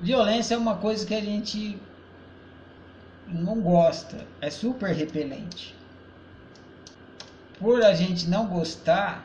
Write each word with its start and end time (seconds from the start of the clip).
Violência 0.00 0.54
é 0.54 0.58
uma 0.58 0.76
coisa 0.76 1.06
que 1.06 1.14
a 1.14 1.20
gente 1.20 1.78
não 3.26 3.60
gosta, 3.60 4.26
é 4.40 4.50
super 4.50 4.94
repelente. 4.94 5.74
Por 7.58 7.82
a 7.82 7.94
gente 7.94 8.28
não 8.28 8.46
gostar, 8.46 9.24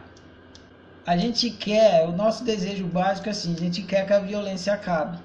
a 1.06 1.18
gente 1.18 1.50
quer, 1.50 2.08
o 2.08 2.14
nosso 2.14 2.44
desejo 2.44 2.88
básico 2.88 3.28
é 3.28 3.32
assim, 3.32 3.54
a 3.54 3.60
gente 3.60 3.82
quer 3.84 4.08
que 4.08 4.14
a 4.14 4.20
violência 4.20 4.74
acabe. 4.74 5.20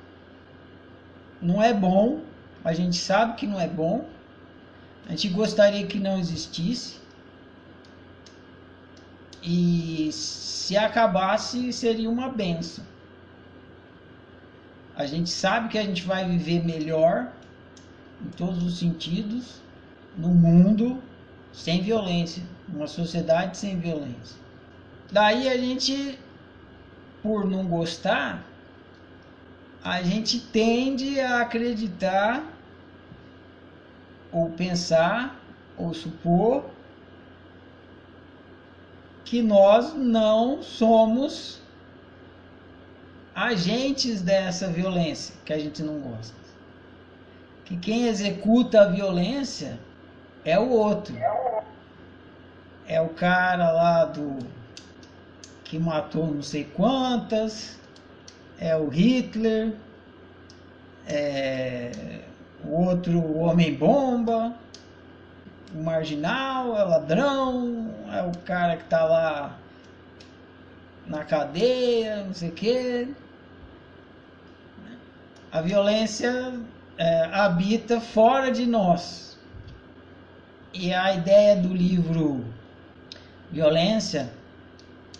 Não 1.40 1.62
é 1.62 1.72
bom, 1.72 2.22
a 2.64 2.72
gente 2.72 2.96
sabe 2.96 3.36
que 3.36 3.46
não 3.46 3.60
é 3.60 3.68
bom, 3.68 4.04
a 5.06 5.10
gente 5.10 5.28
gostaria 5.28 5.86
que 5.86 6.00
não 6.00 6.18
existisse. 6.18 6.96
E 9.40 10.10
se 10.12 10.76
acabasse, 10.76 11.72
seria 11.72 12.10
uma 12.10 12.28
benção. 12.28 12.84
A 14.96 15.04
gente 15.04 15.28
sabe 15.28 15.68
que 15.68 15.78
a 15.78 15.82
gente 15.82 16.02
vai 16.02 16.26
viver 16.26 16.64
melhor 16.64 17.30
em 18.24 18.30
todos 18.30 18.62
os 18.62 18.78
sentidos 18.78 19.60
no 20.16 20.28
mundo 20.28 21.02
sem 21.52 21.82
violência, 21.82 22.42
uma 22.66 22.86
sociedade 22.86 23.58
sem 23.58 23.78
violência. 23.78 24.40
Daí 25.12 25.48
a 25.48 25.56
gente, 25.56 26.18
por 27.22 27.44
não 27.44 27.66
gostar, 27.66 28.42
a 29.84 30.02
gente 30.02 30.40
tende 30.40 31.20
a 31.20 31.42
acreditar 31.42 32.42
ou 34.32 34.50
pensar 34.50 35.38
ou 35.76 35.92
supor 35.92 36.64
que 39.24 39.42
nós 39.42 39.94
não 39.94 40.62
somos 40.62 41.60
agentes 43.36 44.22
dessa 44.22 44.66
violência 44.66 45.34
que 45.44 45.52
a 45.52 45.58
gente 45.58 45.82
não 45.82 45.98
gosta. 46.00 46.34
Que 47.66 47.76
quem 47.76 48.06
executa 48.08 48.80
a 48.80 48.86
violência 48.86 49.78
é 50.42 50.58
o 50.58 50.70
outro. 50.70 51.14
É 52.88 52.98
o 52.98 53.10
cara 53.10 53.70
lá 53.72 54.06
do 54.06 54.38
que 55.64 55.78
matou 55.78 56.28
não 56.28 56.42
sei 56.42 56.64
quantas, 56.64 57.76
é 58.58 58.74
o 58.74 58.88
Hitler, 58.88 59.74
é 61.06 62.20
o 62.64 62.84
outro 62.86 63.36
homem-bomba, 63.38 64.54
o 65.74 65.82
marginal, 65.82 66.78
é 66.78 66.84
ladrão, 66.84 67.92
é 68.12 68.22
o 68.22 68.32
cara 68.44 68.76
que 68.76 68.84
tá 68.84 69.04
lá 69.04 69.58
na 71.06 71.24
cadeia, 71.24 72.24
não 72.24 72.32
sei 72.32 72.48
o 72.48 72.52
quê. 72.52 73.08
A 75.52 75.60
violência 75.60 76.60
é, 76.98 77.24
habita 77.32 78.00
fora 78.00 78.50
de 78.50 78.66
nós. 78.66 79.38
E 80.72 80.92
a 80.92 81.14
ideia 81.14 81.56
do 81.56 81.72
livro 81.72 82.44
Violência 83.50 84.30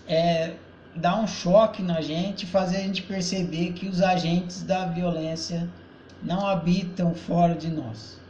é 0.09 0.55
dar 0.95 1.21
um 1.21 1.27
choque 1.27 1.83
na 1.83 2.01
gente, 2.01 2.45
fazer 2.45 2.79
a 2.79 2.81
gente 2.81 3.03
perceber 3.03 3.73
que 3.73 3.89
os 3.89 4.03
agentes 4.03 4.63
da 4.63 4.87
violência 4.87 5.69
não 6.23 6.47
habitam 6.47 7.15
fora 7.15 7.55
de 7.55 7.69
nós. 7.69 8.21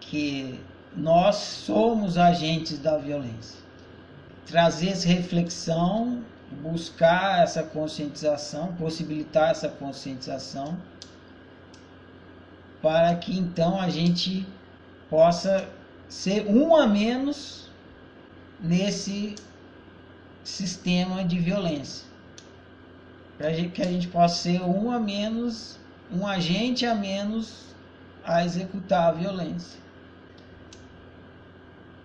Que 0.00 0.60
nós 0.96 1.36
somos 1.36 2.16
agentes 2.16 2.78
da 2.78 2.96
violência. 2.96 3.58
Trazer 4.46 4.90
essa 4.90 5.08
reflexão, 5.08 6.22
buscar 6.50 7.42
essa 7.42 7.62
conscientização, 7.62 8.74
possibilitar 8.74 9.50
essa 9.50 9.68
conscientização, 9.68 10.76
para 12.82 13.14
que 13.14 13.38
então 13.38 13.80
a 13.80 13.88
gente 13.88 14.46
possa 15.08 15.68
ser 16.08 16.46
um 16.48 16.74
a 16.74 16.86
menos 16.86 17.70
nesse 18.58 19.34
sistema 20.42 21.24
de 21.24 21.38
violência. 21.38 22.06
Para 23.38 23.52
que 23.52 23.82
a 23.82 23.86
gente 23.86 24.08
possa 24.08 24.36
ser 24.36 24.60
um 24.62 24.90
a 24.90 24.98
menos, 24.98 25.78
um 26.12 26.26
agente 26.26 26.84
a 26.84 26.94
menos 26.94 27.74
a 28.24 28.44
executar 28.44 29.08
a 29.08 29.12
violência. 29.12 29.78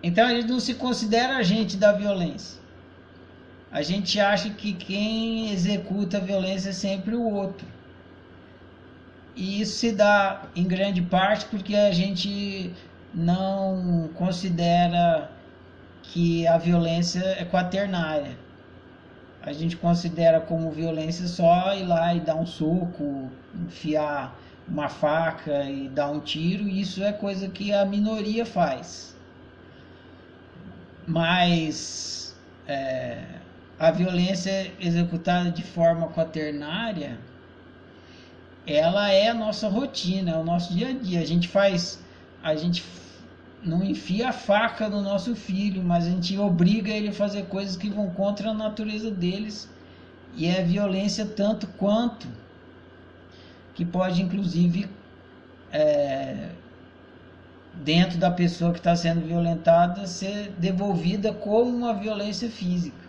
Então 0.02 0.26
a 0.26 0.30
gente 0.34 0.48
não 0.48 0.60
se 0.60 0.74
considera 0.74 1.36
agente 1.36 1.76
da 1.76 1.92
violência. 1.92 2.65
A 3.70 3.82
gente 3.82 4.18
acha 4.20 4.50
que 4.50 4.72
quem 4.72 5.50
executa 5.50 6.18
a 6.18 6.20
violência 6.20 6.70
é 6.70 6.72
sempre 6.72 7.14
o 7.14 7.22
outro. 7.22 7.66
E 9.34 9.60
isso 9.60 9.78
se 9.78 9.92
dá 9.92 10.44
em 10.54 10.64
grande 10.64 11.02
parte 11.02 11.44
porque 11.46 11.74
a 11.74 11.92
gente 11.92 12.72
não 13.12 14.08
considera 14.14 15.30
que 16.02 16.46
a 16.46 16.56
violência 16.56 17.20
é 17.38 17.44
quaternária. 17.44 18.38
A 19.42 19.52
gente 19.52 19.76
considera 19.76 20.40
como 20.40 20.70
violência 20.70 21.26
só 21.26 21.74
ir 21.74 21.84
lá 21.84 22.14
e 22.14 22.20
dar 22.20 22.36
um 22.36 22.46
soco, 22.46 23.30
enfiar 23.54 24.36
uma 24.66 24.88
faca 24.88 25.64
e 25.64 25.88
dar 25.88 26.10
um 26.10 26.18
tiro, 26.18 26.68
isso 26.68 27.02
é 27.04 27.12
coisa 27.12 27.48
que 27.48 27.72
a 27.72 27.84
minoria 27.84 28.44
faz. 28.44 29.16
Mas 31.06 32.36
é, 32.66 33.22
a 33.78 33.90
violência 33.90 34.72
executada 34.80 35.50
de 35.50 35.62
forma 35.62 36.08
quaternária, 36.08 37.18
ela 38.66 39.10
é 39.10 39.28
a 39.28 39.34
nossa 39.34 39.68
rotina, 39.68 40.32
é 40.32 40.36
o 40.36 40.44
nosso 40.44 40.72
dia 40.72 40.88
a 40.88 40.92
dia. 40.92 41.20
A 41.20 41.24
gente 41.24 41.46
faz, 41.46 42.02
a 42.42 42.54
gente 42.56 42.82
não 43.62 43.82
enfia 43.82 44.30
a 44.30 44.32
faca 44.32 44.88
no 44.88 45.02
nosso 45.02 45.36
filho, 45.36 45.82
mas 45.82 46.06
a 46.06 46.10
gente 46.10 46.36
obriga 46.38 46.90
ele 46.90 47.08
a 47.08 47.12
fazer 47.12 47.46
coisas 47.46 47.76
que 47.76 47.88
vão 47.88 48.10
contra 48.10 48.50
a 48.50 48.54
natureza 48.54 49.10
deles 49.10 49.68
e 50.34 50.46
é 50.46 50.62
violência 50.62 51.24
tanto 51.24 51.66
quanto 51.66 52.28
que 53.74 53.84
pode 53.84 54.22
inclusive 54.22 54.88
é, 55.72 56.50
dentro 57.74 58.18
da 58.18 58.30
pessoa 58.30 58.72
que 58.72 58.78
está 58.78 58.94
sendo 58.94 59.26
violentada 59.26 60.06
ser 60.06 60.50
devolvida 60.58 61.32
como 61.32 61.70
uma 61.76 61.94
violência 61.94 62.50
física. 62.50 63.05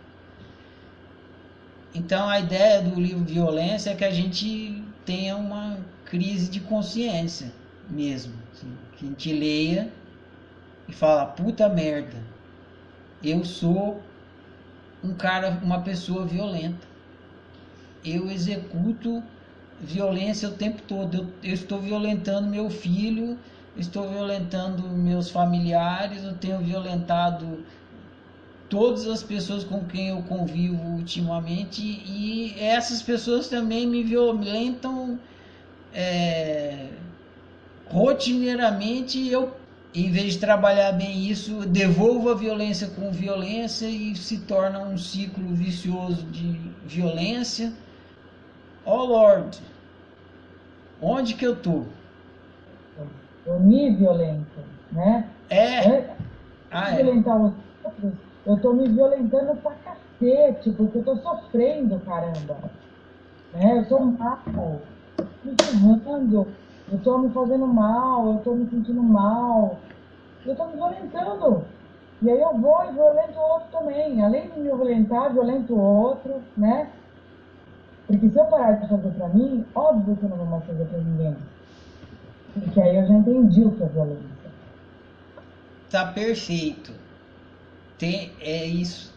Então 1.94 2.28
a 2.28 2.40
ideia 2.40 2.82
do 2.82 3.00
livro 3.00 3.24
Violência 3.24 3.92
é 3.92 3.96
que 3.96 4.06
a 4.06 4.12
gente 4.12 4.84
tenha 5.06 5.36
uma 5.36 5.78
crise 6.06 6.50
de 6.50 6.60
consciência 6.60 7.52
mesmo, 7.90 8.34
assim, 8.54 8.72
que 8.98 9.06
a 9.06 9.10
gente 9.10 9.34
leia 9.34 9.92
e 10.88 10.94
fala: 10.94 11.26
puta 11.26 11.68
merda, 11.70 12.18
eu 13.24 13.44
sou 13.44 14.02
um 15.04 15.14
cara, 15.14 15.60
uma 15.64 15.82
pessoa 15.82 16.26
violenta. 16.26 16.88
Eu 18.04 18.30
executo 18.30 19.24
violência 19.80 20.50
o 20.50 20.54
tempo 20.54 20.82
todo. 20.84 21.18
Eu, 21.18 21.28
eu 21.44 21.54
estou 21.54 21.80
violentando 21.80 22.48
meu 22.48 22.70
filho, 22.70 23.38
estou 23.76 24.10
violentando 24.10 24.88
meus 24.90 25.30
familiares, 25.30 26.24
eu 26.24 26.34
tenho 26.34 26.60
violentado 26.60 27.64
todas 28.70 29.08
as 29.08 29.24
pessoas 29.24 29.64
com 29.64 29.84
quem 29.86 30.10
eu 30.10 30.22
convivo 30.24 30.82
ultimamente 30.90 31.82
e 31.82 32.56
essas 32.60 33.02
pessoas 33.02 33.48
também 33.48 33.88
me 33.88 34.04
violentam 34.04 35.20
é, 35.94 36.88
rotineiramente 37.90 39.28
eu 39.30 39.54
em 39.96 40.12
vez 40.12 40.34
de 40.34 40.40
trabalhar 40.40 40.92
bem 40.92 41.28
isso, 41.28 41.66
devolva 41.66 42.34
a 42.34 42.36
violência 42.36 42.88
com 42.88 43.12
violência 43.12 43.88
e 43.88 44.16
se 44.16 44.40
torna 44.42 44.80
um 44.80 44.96
ciclo 44.96 45.48
vicioso 45.56 46.24
de 46.28 46.60
violência. 46.86 47.74
Oh 48.86 49.04
Lord, 49.06 49.60
onde 51.02 51.34
que 51.34 51.46
eu 51.46 51.56
tô? 51.56 51.84
Eu 53.46 53.60
me 53.60 53.96
violento, 53.96 54.60
né? 54.92 55.28
É. 55.50 56.16
ah, 56.70 56.92
é. 56.92 56.98
violentar 56.98 57.42
os 57.42 57.54
outros, 57.84 58.14
eu 58.48 58.60
tô 58.62 58.74
me 58.74 58.88
violentando 58.88 59.56
pra 59.58 59.76
cacete, 59.76 60.72
porque 60.72 60.98
eu 60.98 61.04
tô 61.04 61.16
sofrendo, 61.18 62.00
caramba. 62.00 62.72
Né? 63.54 63.78
Eu 63.78 63.86
sou 63.86 64.00
mal, 64.00 64.88
me 65.44 65.56
ferrando 65.56 66.56
eu 66.90 66.98
estou 66.98 67.20
me 67.20 67.34
fazendo 67.34 67.68
mal, 67.68 68.26
eu 68.28 68.38
estou 68.38 68.56
me 68.56 68.70
sentindo 68.70 69.04
mal, 69.04 69.82
eu 70.46 70.54
estou 70.54 70.68
me 70.68 70.76
violentando. 70.76 71.66
E 72.22 72.32
aí 72.32 72.40
eu 72.40 72.58
vou 72.58 72.84
e 72.86 72.94
violento 72.94 73.38
o 73.38 73.42
outro 73.42 73.68
também. 73.72 74.24
Além 74.24 74.50
de 74.50 74.60
me 74.60 74.64
violentar, 74.64 75.34
violento 75.34 75.74
o 75.74 75.80
outro, 75.80 76.42
né? 76.56 76.90
Porque 78.08 78.30
se 78.30 78.40
eu 78.40 78.46
parar 78.46 78.72
de 78.80 78.88
fazer 78.88 79.12
pra 79.12 79.28
mim, 79.30 79.66
óbvio 79.76 80.16
que 80.16 80.24
eu 80.24 80.30
não 80.30 80.38
vou 80.38 80.46
mais 80.46 80.66
fazer 80.66 80.86
pra 80.86 80.98
ninguém. 80.98 81.36
Porque 82.54 82.82
aí 82.82 82.96
eu 82.96 83.06
já 83.06 83.14
entendi 83.14 83.66
o 83.66 83.72
que 83.76 83.84
é 83.84 83.88
violência. 83.88 84.52
Tá 85.92 86.06
perfeito. 86.14 87.07
Tem, 87.98 88.32
é 88.40 88.66
isso. 88.66 89.14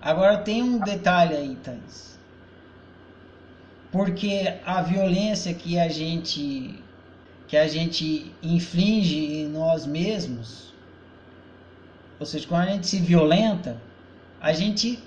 Agora 0.00 0.38
tem 0.38 0.62
um 0.62 0.78
detalhe 0.78 1.34
aí, 1.34 1.56
Thaís. 1.56 2.18
porque 3.90 4.54
a 4.64 4.82
violência 4.82 5.52
que 5.54 5.78
a 5.78 5.88
gente 5.88 6.78
que 7.48 7.56
a 7.56 7.66
gente 7.68 8.32
inflige 8.42 9.16
em 9.16 9.48
nós 9.48 9.86
mesmos, 9.86 10.74
ou 12.18 12.26
seja, 12.26 12.46
quando 12.46 12.62
a 12.68 12.72
gente 12.72 12.86
se 12.88 12.98
violenta, 12.98 13.80
a 14.40 14.52
gente 14.52 14.98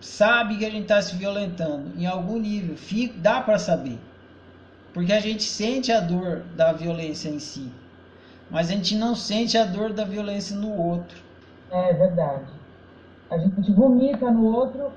sabe 0.00 0.56
que 0.58 0.64
a 0.64 0.70
gente 0.70 0.82
está 0.82 1.00
se 1.00 1.14
violentando 1.14 1.92
em 1.96 2.04
algum 2.04 2.38
nível, 2.38 2.76
fica, 2.76 3.14
dá 3.18 3.40
para 3.40 3.58
saber, 3.58 3.98
porque 4.92 5.12
a 5.12 5.20
gente 5.20 5.44
sente 5.44 5.92
a 5.92 6.00
dor 6.00 6.42
da 6.56 6.72
violência 6.72 7.28
em 7.28 7.38
si, 7.38 7.70
mas 8.50 8.68
a 8.68 8.72
gente 8.74 8.96
não 8.96 9.14
sente 9.14 9.56
a 9.56 9.64
dor 9.64 9.92
da 9.92 10.04
violência 10.04 10.56
no 10.56 10.72
outro. 10.76 11.31
É 11.72 11.92
verdade. 11.94 12.52
A 13.30 13.38
gente 13.38 13.72
vomita 13.72 14.30
no 14.30 14.44
outro 14.44 14.92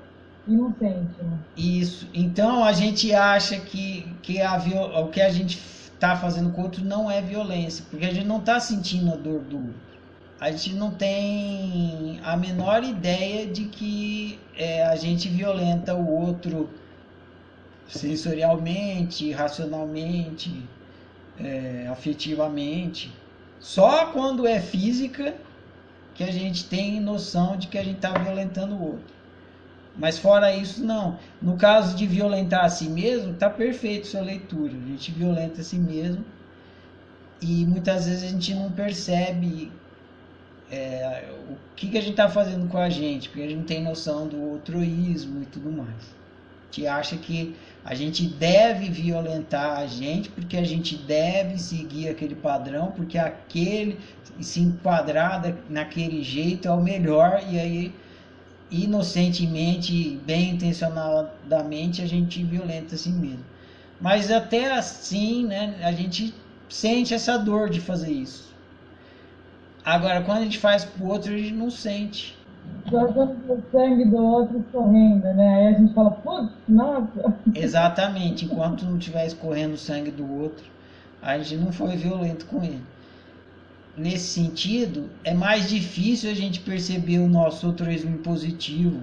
e 0.46 0.52
não 0.52 0.74
sente. 0.78 1.22
Né? 1.22 1.38
Isso. 1.56 2.06
Então 2.12 2.62
a 2.62 2.72
gente 2.72 3.14
acha 3.14 3.58
que, 3.58 4.02
que 4.22 4.42
a, 4.42 4.56
o 5.00 5.08
que 5.08 5.22
a 5.22 5.30
gente 5.30 5.58
está 5.58 6.14
fazendo 6.14 6.52
com 6.52 6.60
o 6.60 6.64
outro 6.64 6.84
não 6.84 7.10
é 7.10 7.22
violência, 7.22 7.84
porque 7.90 8.04
a 8.04 8.12
gente 8.12 8.26
não 8.26 8.38
está 8.38 8.60
sentindo 8.60 9.10
a 9.12 9.16
dor 9.16 9.40
do 9.40 9.56
outro. 9.56 9.86
A 10.38 10.50
gente 10.50 10.74
não 10.74 10.90
tem 10.90 12.20
a 12.22 12.36
menor 12.36 12.84
ideia 12.84 13.46
de 13.46 13.64
que 13.64 14.38
é, 14.54 14.84
a 14.84 14.94
gente 14.94 15.30
violenta 15.30 15.94
o 15.94 16.10
outro 16.10 16.68
sensorialmente, 17.88 19.32
racionalmente, 19.32 20.62
é, 21.40 21.86
afetivamente. 21.90 23.10
Só 23.58 24.06
quando 24.06 24.46
é 24.46 24.60
física 24.60 25.34
que 26.16 26.24
a 26.24 26.32
gente 26.32 26.64
tem 26.64 27.00
noção 27.00 27.56
de 27.56 27.68
que 27.68 27.76
a 27.76 27.84
gente 27.84 27.96
está 27.96 28.12
violentando 28.12 28.74
o 28.74 28.82
outro. 28.82 29.14
Mas 29.98 30.18
fora 30.18 30.54
isso, 30.54 30.84
não. 30.84 31.18
No 31.40 31.56
caso 31.56 31.96
de 31.96 32.06
violentar 32.06 32.64
a 32.64 32.68
si 32.68 32.88
mesmo, 32.88 33.34
tá 33.34 33.48
perfeito 33.48 34.06
sua 34.06 34.20
leitura. 34.20 34.72
A 34.72 34.88
gente 34.88 35.10
violenta 35.12 35.60
a 35.60 35.64
si 35.64 35.78
mesmo 35.78 36.24
e 37.40 37.66
muitas 37.66 38.06
vezes 38.06 38.24
a 38.24 38.28
gente 38.28 38.54
não 38.54 38.70
percebe 38.70 39.70
é, 40.70 41.32
o 41.50 41.56
que, 41.74 41.88
que 41.88 41.98
a 41.98 42.00
gente 42.00 42.12
está 42.12 42.28
fazendo 42.28 42.68
com 42.68 42.78
a 42.78 42.90
gente, 42.90 43.28
porque 43.28 43.42
a 43.42 43.48
gente 43.48 43.58
não 43.58 43.64
tem 43.64 43.82
noção 43.82 44.26
do 44.26 44.52
altruísmo 44.52 45.42
e 45.42 45.46
tudo 45.46 45.70
mais. 45.70 46.14
Gente 46.70 46.86
acha 46.86 47.16
que 47.16 47.54
a 47.84 47.94
gente 47.94 48.26
deve 48.26 48.90
violentar 48.90 49.78
a 49.78 49.86
gente 49.86 50.28
porque 50.28 50.56
a 50.56 50.64
gente 50.64 50.96
deve 50.96 51.58
seguir 51.58 52.08
aquele 52.08 52.34
padrão, 52.34 52.90
porque 52.90 53.16
aquele 53.16 53.98
se 54.40 54.60
enquadrar 54.60 55.42
naquele 55.70 56.22
jeito 56.22 56.68
é 56.68 56.70
o 56.70 56.82
melhor 56.82 57.42
e 57.48 57.58
aí 57.58 57.94
inocentemente, 58.70 60.20
bem 60.26 60.50
intencionadamente, 60.50 62.02
a 62.02 62.06
gente 62.06 62.42
violenta 62.42 62.96
a 62.96 62.98
si 62.98 63.10
mesmo. 63.10 63.44
Mas 64.00 64.30
até 64.30 64.72
assim, 64.72 65.46
né, 65.46 65.78
a 65.82 65.92
gente 65.92 66.34
sente 66.68 67.14
essa 67.14 67.38
dor 67.38 67.70
de 67.70 67.80
fazer 67.80 68.12
isso. 68.12 68.54
Agora, 69.84 70.20
quando 70.22 70.38
a 70.38 70.44
gente 70.44 70.58
faz 70.58 70.84
pro 70.84 71.06
outro, 71.06 71.32
a 71.32 71.36
gente 71.36 71.54
não 71.54 71.70
sente. 71.70 72.35
Só 72.90 73.06
quando 73.12 73.36
o 73.50 73.62
sangue 73.72 74.04
do 74.04 74.16
outro 74.16 74.58
escorrendo, 74.58 75.24
né? 75.34 75.54
Aí 75.56 75.74
a 75.74 75.78
gente 75.78 75.92
fala, 75.92 76.10
putz, 76.10 76.52
nossa. 76.68 77.34
Exatamente, 77.54 78.44
enquanto 78.44 78.84
não 78.84 78.96
estiver 78.96 79.26
escorrendo 79.26 79.74
o 79.74 79.78
sangue 79.78 80.10
do 80.10 80.30
outro, 80.40 80.64
a 81.20 81.36
gente 81.38 81.56
não 81.56 81.72
foi 81.72 81.96
violento 81.96 82.46
com 82.46 82.62
ele 82.62 82.82
nesse 83.96 84.26
sentido, 84.26 85.08
é 85.24 85.32
mais 85.32 85.68
difícil 85.68 86.30
a 86.30 86.34
gente 86.34 86.60
perceber 86.60 87.18
o 87.18 87.28
nosso 87.28 87.66
altruísmo 87.66 88.18
positivo 88.18 89.00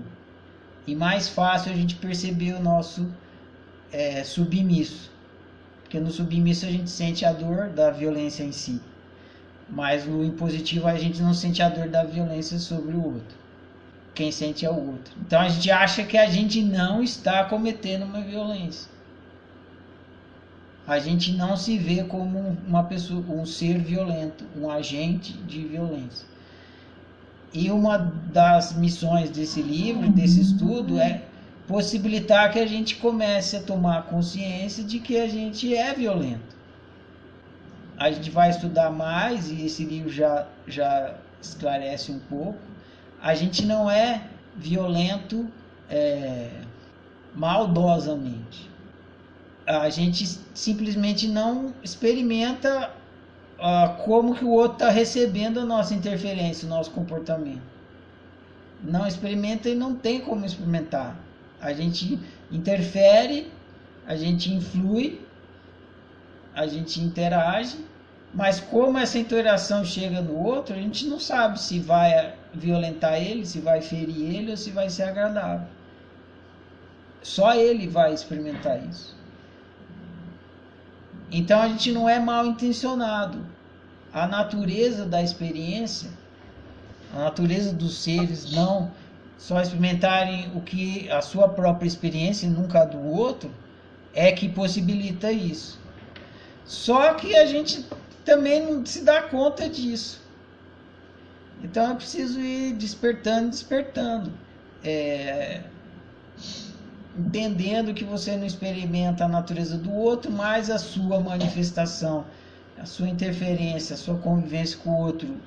e 0.86 0.96
mais 0.96 1.28
fácil 1.28 1.72
a 1.72 1.76
gente 1.76 1.96
perceber 1.96 2.54
o 2.54 2.62
nosso 2.62 3.12
é, 3.92 4.24
submisso. 4.24 5.12
Porque 5.82 6.00
no 6.00 6.12
submisso 6.12 6.66
a 6.66 6.70
gente 6.70 6.90
sente 6.90 7.26
a 7.26 7.34
dor 7.34 7.70
da 7.70 7.90
violência 7.90 8.44
em 8.44 8.52
si, 8.52 8.80
mas 9.70 10.06
no 10.06 10.24
impositivo 10.24 10.88
a 10.88 10.96
gente 10.96 11.22
não 11.22 11.34
sente 11.34 11.62
a 11.62 11.70
dor 11.70 11.90
da 11.90 12.04
violência 12.04 12.60
sobre 12.60 12.96
o 12.96 13.04
outro. 13.04 13.43
Quem 14.14 14.32
sente 14.32 14.66
é 14.66 14.70
o 14.70 14.76
outro. 14.76 15.14
Então 15.26 15.42
a 15.42 15.50
gente 15.50 15.72
acha 15.72 16.04
que 16.04 16.18
a 16.18 16.30
gente 16.30 16.62
não 16.62 17.02
está 17.02 17.44
cometendo 17.46 18.04
uma 18.04 18.22
violência 18.22 18.94
a 20.86 21.00
gente 21.00 21.32
não 21.34 21.56
se 21.56 21.78
vê 21.78 22.04
como 22.04 22.58
uma 22.68 22.84
pessoa, 22.84 23.24
um 23.30 23.46
ser 23.46 23.78
violento, 23.80 24.46
um 24.56 24.70
agente 24.70 25.34
de 25.34 25.66
violência. 25.66 26.28
E 27.54 27.72
uma 27.72 27.98
das 27.98 28.74
missões 28.74 29.30
desse 29.30 29.62
livro, 29.62 30.12
desse 30.12 30.42
estudo, 30.42 31.00
é 31.00 31.22
possibilitar 31.68 32.52
que 32.52 32.60
a 32.60 32.66
gente 32.66 32.98
comece 32.98 33.56
a 33.56 33.62
tomar 33.62 34.04
consciência 34.08 34.84
de 34.84 35.00
que 35.00 35.18
a 35.18 35.28
gente 35.30 35.74
é 35.74 35.94
violento. 35.94 36.54
A 37.98 38.12
gente 38.12 38.30
vai 38.30 38.50
estudar 38.50 38.90
mais 38.90 39.50
e 39.50 39.66
esse 39.66 39.86
livro 39.86 40.10
já 40.10 40.48
já 40.68 41.16
esclarece 41.42 42.12
um 42.12 42.20
pouco. 42.20 42.60
A 43.24 43.34
gente 43.34 43.66
não 43.66 43.90
é 43.90 44.28
violento 44.56 45.48
é, 45.90 46.52
maldosamente 47.34 48.74
a 49.66 49.90
gente 49.90 50.26
simplesmente 50.54 51.28
não 51.28 51.74
experimenta 51.82 52.92
uh, 53.58 54.04
como 54.04 54.36
que 54.36 54.44
o 54.44 54.50
outro 54.50 54.74
está 54.74 54.90
recebendo 54.90 55.60
a 55.60 55.66
nossa 55.66 55.94
interferência, 55.94 56.66
o 56.66 56.70
nosso 56.70 56.92
comportamento. 56.92 57.62
Não 58.84 59.08
experimenta 59.08 59.70
e 59.70 59.76
não 59.76 59.96
tem 59.96 60.20
como 60.20 60.46
experimentar. 60.46 61.18
A 61.62 61.72
gente 61.72 62.20
interfere, 62.52 63.50
a 64.06 64.16
gente 64.18 64.54
influi, 64.54 65.22
a 66.54 66.68
gente 66.68 67.00
interage, 67.00 67.78
mas 68.34 68.60
como 68.60 68.98
essa 68.98 69.18
interação 69.18 69.86
chega 69.86 70.22
no 70.22 70.36
outro, 70.38 70.76
a 70.76 70.78
gente 70.78 71.08
não 71.08 71.20
sabe 71.20 71.60
se 71.60 71.80
vai 71.80 72.34
violentar 72.54 73.16
ele, 73.16 73.46
se 73.46 73.60
vai 73.60 73.82
ferir 73.82 74.36
ele 74.36 74.52
ou 74.52 74.58
se 74.58 74.72
vai 74.72 74.90
ser 74.90 75.04
agradável. 75.04 75.68
Só 77.22 77.56
ele 77.56 77.88
vai 77.88 78.14
experimentar 78.14 78.84
isso. 78.86 79.16
Então 81.32 81.62
a 81.62 81.68
gente 81.68 81.92
não 81.92 82.08
é 82.08 82.20
mal 82.20 82.46
intencionado. 82.46 83.44
A 84.14 84.28
natureza 84.28 85.06
da 85.06 85.24
experiência, 85.24 86.12
a 87.14 87.20
natureza 87.20 87.74
dos 87.74 87.98
seres 88.04 88.52
não 88.52 88.92
só 89.38 89.60
experimentarem 89.60 90.52
o 90.56 90.62
que 90.62 91.10
a 91.10 91.22
sua 91.22 91.50
própria 91.50 91.88
experiência 91.88 92.46
e 92.46 92.50
nunca 92.50 92.84
a 92.84 92.86
do 92.86 93.04
outro, 93.04 93.52
é 94.14 94.32
que 94.32 94.48
possibilita 94.48 95.32
isso. 95.32 95.80
Só 96.64 97.14
que 97.16 97.36
a 97.36 97.46
gente 97.46 97.86
também 98.24 98.66
não 98.66 98.86
se 98.86 99.04
dá 99.04 99.24
conta 99.24 99.68
disso. 99.68 100.23
Então 101.64 101.92
é 101.92 101.96
preciso 101.96 102.40
ir 102.42 102.74
despertando, 102.74 103.50
despertando. 103.50 104.34
É, 104.84 105.62
entendendo 107.18 107.94
que 107.94 108.04
você 108.04 108.36
não 108.36 108.46
experimenta 108.46 109.24
a 109.24 109.28
natureza 109.28 109.78
do 109.78 109.94
outro, 109.94 110.30
mas 110.30 110.70
a 110.70 110.78
sua 110.78 111.20
manifestação, 111.22 112.26
a 112.78 112.86
sua 112.86 113.08
interferência, 113.08 113.94
a 113.94 113.98
sua 113.98 114.18
convivência 114.18 114.78
com 114.80 114.90
o 114.90 114.98
outro 114.98 115.38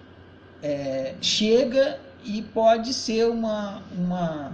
é, 0.62 1.14
chega 1.20 2.00
e 2.24 2.40
pode 2.40 2.94
ser 2.94 3.28
uma, 3.28 3.82
uma, 3.92 4.52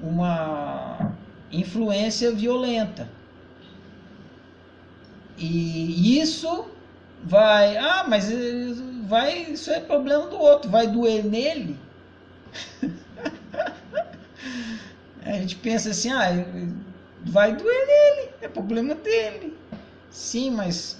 uma 0.00 1.12
influência 1.50 2.30
violenta. 2.30 3.08
E 5.36 6.20
isso 6.20 6.66
vai, 7.24 7.76
ah, 7.76 8.04
mas 8.06 8.30
vai, 9.12 9.42
isso 9.42 9.70
é 9.70 9.78
problema 9.78 10.26
do 10.26 10.38
outro, 10.38 10.70
vai 10.70 10.86
doer 10.86 11.22
nele. 11.22 11.78
A 15.22 15.32
gente 15.34 15.56
pensa 15.56 15.90
assim, 15.90 16.10
ah, 16.10 16.30
vai 17.22 17.54
doer 17.54 17.86
nele, 17.86 18.30
é 18.40 18.48
problema 18.48 18.94
dele. 18.94 19.54
Sim, 20.10 20.52
mas 20.52 20.96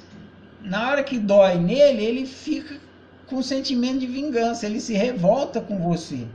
na 0.61 0.91
hora 0.91 1.03
que 1.03 1.19
dói 1.19 1.57
nele, 1.57 2.05
ele 2.05 2.27
fica 2.27 2.79
com 3.27 3.43
sentimento 3.43 4.01
de 4.01 4.07
vingança, 4.07 4.67
ele 4.67 4.79
se 4.79 4.93
revolta 4.93 5.63
com 5.63 5.79
você. 5.79 6.27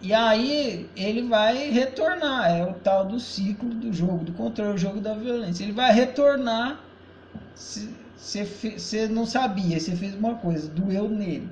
E 0.00 0.14
aí 0.14 0.88
ele 0.96 1.28
vai 1.28 1.68
retornar, 1.68 2.50
é 2.50 2.64
o 2.64 2.72
tal 2.72 3.04
do 3.04 3.20
ciclo 3.20 3.68
do 3.68 3.92
jogo, 3.92 4.24
do 4.24 4.32
controle, 4.32 4.76
o 4.76 4.78
jogo 4.78 4.98
da 4.98 5.12
violência. 5.12 5.62
Ele 5.62 5.72
vai 5.72 5.92
retornar, 5.92 6.80
você 8.18 9.08
não 9.08 9.24
sabia, 9.24 9.78
você 9.78 9.94
fez 9.94 10.14
uma 10.14 10.34
coisa, 10.34 10.68
doeu 10.68 11.08
nele, 11.08 11.48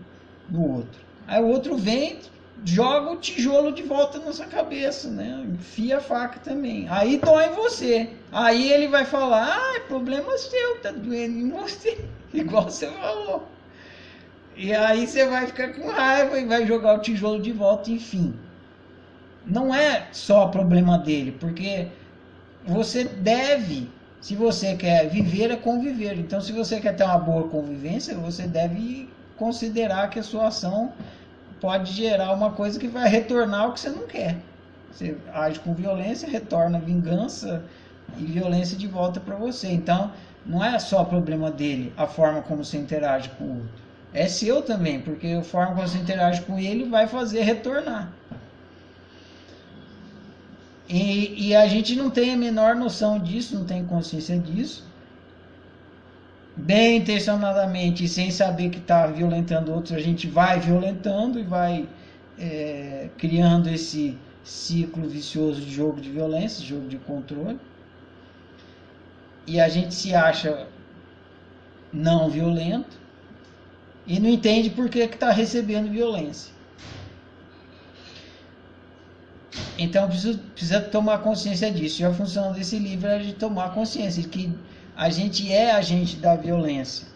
no 0.51 0.77
outro. 0.77 1.01
Aí 1.27 1.41
o 1.41 1.47
outro 1.47 1.77
vem, 1.77 2.19
joga 2.65 3.13
o 3.13 3.17
tijolo 3.17 3.73
de 3.73 3.83
volta 3.83 4.19
na 4.19 4.33
sua 4.33 4.47
cabeça, 4.47 5.09
né? 5.09 5.45
Enfia 5.49 5.99
a 5.99 6.01
faca 6.01 6.41
também. 6.41 6.87
Aí 6.89 7.19
dói 7.19 7.47
em 7.47 7.55
você. 7.55 8.11
Aí 8.33 8.73
ele 8.73 8.89
vai 8.89 9.05
falar: 9.05 9.57
ah, 9.57 9.77
é 9.77 9.81
problema 9.81 10.37
seu, 10.37 10.79
tá 10.81 10.91
doendo 10.91 11.39
em 11.39 11.51
você. 11.51 12.05
Igual 12.35 12.65
você 12.65 12.89
falou. 12.89 13.49
E 14.57 14.75
aí 14.75 15.07
você 15.07 15.27
vai 15.27 15.47
ficar 15.47 15.75
com 15.75 15.89
raiva 15.89 16.39
e 16.39 16.47
vai 16.47 16.67
jogar 16.67 16.95
o 16.95 17.01
tijolo 17.01 17.41
de 17.41 17.53
volta, 17.53 17.91
enfim. 17.91 18.35
Não 19.45 19.73
é 19.73 20.09
só 20.13 20.49
problema 20.49 20.99
dele, 20.99 21.37
porque 21.39 21.89
você 22.67 23.05
deve, 23.05 23.89
se 24.27 24.35
você 24.35 24.75
quer 24.75 25.09
viver, 25.09 25.53
é 25.53 25.57
conviver. 25.57 26.19
Então, 26.19 26.41
se 26.41 26.51
você 26.51 26.81
quer 26.81 26.97
ter 26.97 27.05
uma 27.05 27.17
boa 27.17 27.47
convivência, 27.47 28.13
você 28.17 28.45
deve 28.45 29.09
considerar 29.37 30.11
que 30.11 30.19
a 30.19 30.23
sua 30.25 30.49
ação 30.49 30.93
pode 31.61 31.93
gerar 31.93 32.33
uma 32.33 32.51
coisa 32.51 32.77
que 32.77 32.89
vai 32.89 33.09
retornar 33.09 33.69
o 33.69 33.73
que 33.73 33.79
você 33.79 33.89
não 33.89 34.05
quer. 34.05 34.39
Você 34.91 35.17
age 35.33 35.61
com 35.61 35.73
violência, 35.75 36.29
retorna 36.29 36.81
vingança 36.81 37.63
e 38.19 38.25
violência 38.25 38.77
de 38.77 38.89
volta 38.89 39.21
para 39.21 39.37
você. 39.37 39.69
Então, 39.69 40.11
não 40.45 40.65
é 40.65 40.77
só 40.81 41.05
problema 41.05 41.49
dele 41.49 41.93
a 41.97 42.09
forma 42.09 42.43
como 42.43 42.65
você 42.65 42.79
interage 42.79 43.29
com 43.39 43.45
o 43.45 43.51
outro. 43.51 43.71
É 44.13 44.27
seu 44.27 44.61
também, 44.61 45.01
porque 45.01 45.29
a 45.29 45.43
forma 45.45 45.77
como 45.77 45.87
você 45.87 45.99
interage 45.99 46.43
com 46.43 46.59
ele 46.59 46.89
vai 46.89 47.07
fazer 47.07 47.43
retornar. 47.43 48.13
E, 50.89 51.49
e 51.49 51.57
a 51.57 51.67
gente 51.67 51.97
não 51.97 52.11
tem 52.11 52.33
a 52.33 52.37
menor 52.37 52.77
noção 52.77 53.19
disso, 53.19 53.59
não 53.59 53.65
tem 53.65 53.85
consciência 53.85 54.39
disso. 54.39 54.85
Bem 56.57 56.99
intencionadamente 56.99 58.09
sem 58.09 58.31
saber 58.31 58.71
que 58.71 58.79
está 58.79 59.07
violentando 59.07 59.73
outros, 59.73 59.95
a 59.95 60.01
gente 60.01 60.27
vai 60.27 60.59
violentando 60.59 61.39
e 61.39 61.43
vai 61.43 61.89
é, 62.39 63.11
criando 63.19 63.69
esse 63.69 64.17
ciclo 64.43 65.09
vicioso 65.09 65.61
de 65.61 65.71
jogo 65.71 66.01
de 66.01 66.11
violência, 66.11 66.65
jogo 66.65 66.89
de 66.89 66.99
controle. 66.99 67.59
E 69.47 69.61
a 69.61 69.69
gente 69.69 69.95
se 69.95 70.15
acha 70.15 70.67
não 71.93 72.31
violento 72.31 72.99
e 74.07 74.21
não 74.21 74.29
entende 74.29 74.71
por 74.71 74.89
que 74.89 75.01
está 75.01 75.31
recebendo 75.31 75.91
violência. 75.91 76.56
Então 79.79 80.09
precisa, 80.09 80.39
precisa 80.55 80.81
tomar 80.81 81.19
consciência 81.19 81.71
disso. 81.71 82.03
E 82.03 82.05
a 82.05 82.13
função 82.13 82.53
desse 82.53 82.79
livro 82.79 83.09
é 83.09 83.19
de 83.19 83.33
tomar 83.35 83.75
consciência 83.75 84.23
de 84.23 84.29
que 84.29 84.53
a 84.97 85.11
gente 85.11 85.53
é 85.53 85.73
agente 85.73 86.17
da 86.17 86.35
violência. 86.35 87.07